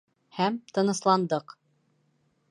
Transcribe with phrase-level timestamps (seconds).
[0.37, 1.55] Һәм тынысландыҡ.